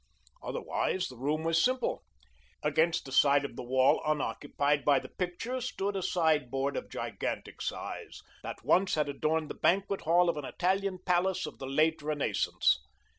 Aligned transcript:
Otherwise, 0.41 1.09
the 1.09 1.15
room 1.15 1.43
was 1.43 1.63
simple. 1.63 2.01
Against 2.63 3.05
the 3.05 3.11
side 3.11 3.45
of 3.45 3.55
the 3.55 3.61
wall 3.61 4.01
unoccupied 4.03 4.83
by 4.83 4.97
the 4.97 5.09
picture 5.19 5.61
stood 5.61 5.95
a 5.95 6.01
sideboard 6.01 6.75
of 6.75 6.89
gigantic 6.89 7.61
size, 7.61 8.23
that 8.41 8.65
once 8.65 8.95
had 8.95 9.07
adorned 9.07 9.51
the 9.51 9.61
banquet 9.61 10.01
hall 10.01 10.27
of 10.27 10.37
an 10.37 10.45
Italian 10.45 10.97
palace 11.05 11.45
of 11.45 11.59
the 11.59 11.67
late 11.67 12.01
Renaissance. 12.01 12.79